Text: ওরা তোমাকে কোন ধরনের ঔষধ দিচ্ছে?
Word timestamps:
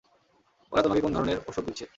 ওরা 0.71 0.81
তোমাকে 0.81 1.01
কোন 1.01 1.11
ধরনের 1.13 1.37
ঔষধ 1.47 1.63
দিচ্ছে? 1.65 1.85